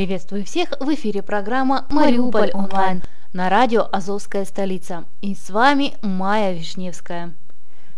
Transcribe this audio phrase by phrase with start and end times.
[0.00, 3.02] Приветствую всех в эфире программа «Мариуполь онлайн»
[3.34, 5.04] на радио «Азовская столица».
[5.20, 7.34] И с вами Майя Вишневская.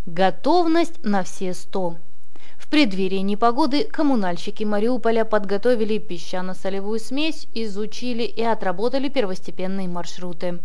[0.07, 1.99] Готовность на все сто.
[2.59, 10.59] В преддверии непогоды коммунальщики Мариуполя подготовили песчано-солевую смесь, изучили и отработали первостепенные маршруты.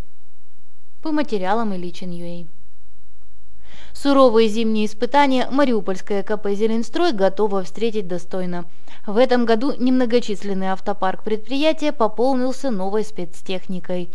[1.02, 2.48] По материалам Ильичин.ua
[4.00, 8.66] Суровые зимние испытания Мариупольская КП «Зеленстрой» готова встретить достойно.
[9.08, 14.08] В этом году немногочисленный автопарк предприятия пополнился новой спецтехникой.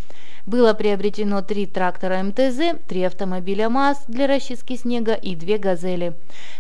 [0.46, 6.14] Было приобретено три трактора МТЗ, три автомобиля МАЗ для расчистки снега и две «Газели».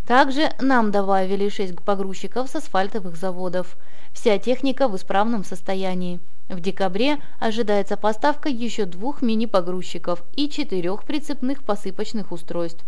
[0.05, 3.77] Также нам добавили шесть погрузчиков с асфальтовых заводов.
[4.11, 6.19] Вся техника в исправном состоянии.
[6.49, 12.83] В декабре ожидается поставка еще двух мини-погрузчиков и четырех прицепных посыпочных устройств.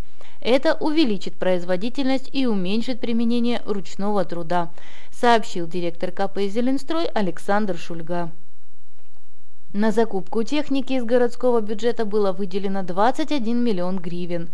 [0.48, 4.70] Это увеличит производительность и уменьшит применение ручного труда,
[5.12, 8.32] сообщил директор КП «Зеленстрой» Александр Шульга.
[9.74, 14.50] На закупку техники из городского бюджета было выделено 21 миллион гривен.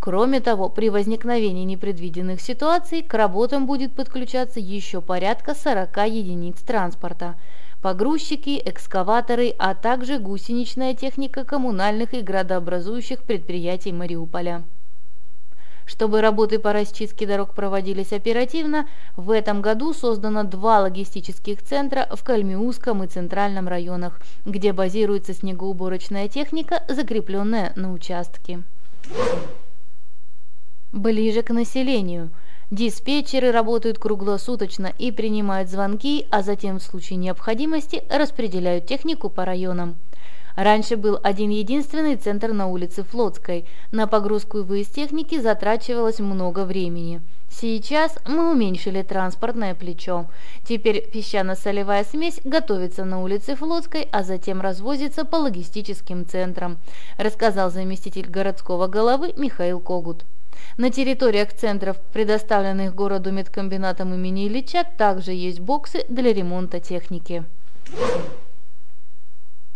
[0.00, 7.36] Кроме того, при возникновении непредвиденных ситуаций к работам будет подключаться еще порядка 40 единиц транспорта.
[7.80, 14.64] Погрузчики, экскаваторы, а также гусеничная техника коммунальных и градообразующих предприятий Мариуполя.
[15.86, 22.24] Чтобы работы по расчистке дорог проводились оперативно, в этом году создано два логистических центра в
[22.24, 28.62] Кальмиуском и Центральном районах, где базируется снегоуборочная техника, закрепленная на участке.
[30.92, 32.30] Ближе к населению.
[32.72, 39.94] Диспетчеры работают круглосуточно и принимают звонки, а затем в случае необходимости распределяют технику по районам.
[40.56, 43.66] Раньше был один единственный центр на улице Флотской.
[43.92, 47.20] На погрузку и выезд техники затрачивалось много времени.
[47.50, 50.26] Сейчас мы уменьшили транспортное плечо.
[50.66, 56.78] Теперь песчано-солевая смесь готовится на улице Флотской, а затем развозится по логистическим центрам,
[57.18, 60.24] рассказал заместитель городского головы Михаил Когут.
[60.78, 67.44] На территориях центров, предоставленных городу медкомбинатом имени Ильича, также есть боксы для ремонта техники.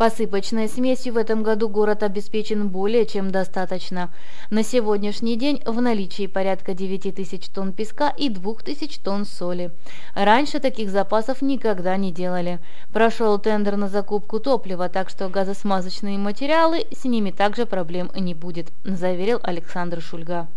[0.00, 4.08] Посыпочной смесью в этом году город обеспечен более чем достаточно.
[4.48, 9.72] На сегодняшний день в наличии порядка 9 тысяч тонн песка и 2 тысяч тонн соли.
[10.14, 12.60] Раньше таких запасов никогда не делали.
[12.94, 18.72] Прошел тендер на закупку топлива, так что газосмазочные материалы, с ними также проблем не будет,
[18.84, 20.48] заверил Александр Шульга.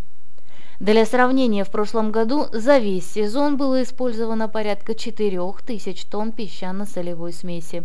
[0.79, 7.33] Для сравнения, в прошлом году за весь сезон было использовано порядка 4 тысяч тонн песчано-солевой
[7.33, 7.83] смеси.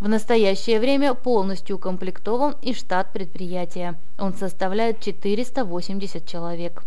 [0.00, 3.94] В настоящее время полностью укомплектован и штат предприятия.
[4.18, 6.82] Он составляет 480 человек.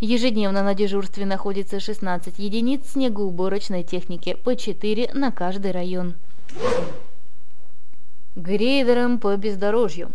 [0.00, 6.14] Ежедневно на дежурстве находится 16 единиц снегоуборочной техники, по 4 на каждый район
[8.36, 10.10] грейдером по бездорожью.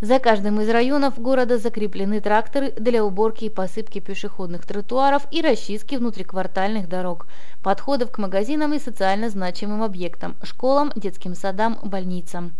[0.00, 5.96] За каждым из районов города закреплены тракторы для уборки и посыпки пешеходных тротуаров и расчистки
[5.96, 7.26] внутриквартальных дорог,
[7.62, 12.52] подходов к магазинам и социально значимым объектам, школам, детским садам, больницам.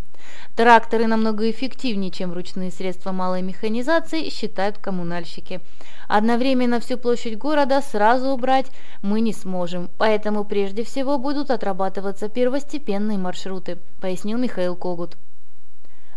[0.57, 5.61] Тракторы намного эффективнее, чем ручные средства малой механизации, считают коммунальщики.
[6.07, 8.67] Одновременно всю площадь города сразу убрать
[9.03, 15.17] мы не сможем, поэтому прежде всего будут отрабатываться первостепенные маршруты, пояснил Михаил Когут.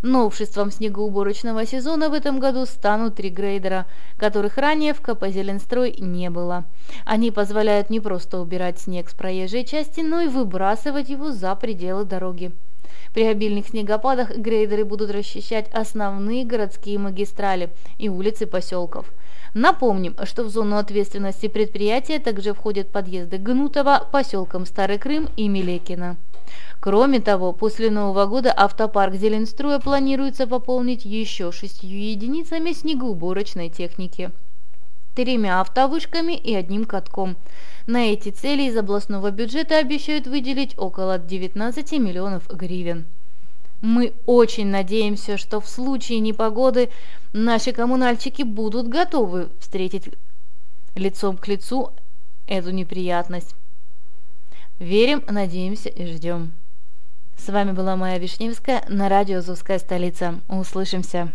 [0.04, 3.88] Новшеством снегоуборочного сезона в этом году станут три грейдера,
[4.18, 6.65] которых ранее в КП «Зеленстрой» не было.
[7.04, 12.06] Они позволяют не просто убирать снег с проезжей части, но и выбрасывать его за пределы
[12.06, 12.52] дороги.
[13.13, 19.11] При обильных снегопадах грейдеры будут расчищать основные городские магистрали и улицы поселков.
[19.53, 26.17] Напомним, что в зону ответственности предприятия также входят подъезды Гнутова, поселком Старый Крым и Милекина.
[26.79, 34.31] Кроме того, после Нового года автопарк Зеленстроя планируется пополнить еще шестью единицами снегоуборочной техники,
[35.18, 37.38] тремя автовышками и одним катком.
[37.88, 43.07] На эти цели из областного бюджета обещают выделить около 19 миллионов гривен.
[43.81, 46.90] Мы очень надеемся, что в случае непогоды
[47.33, 50.09] наши коммунальщики будут готовы встретить
[50.94, 51.94] лицом к лицу
[52.45, 53.56] эту неприятность.
[54.78, 56.52] Верим, надеемся и ждем.
[57.38, 60.40] С вами была Майя Вишневская на радио «Зузская столица».
[60.47, 61.31] Услышимся!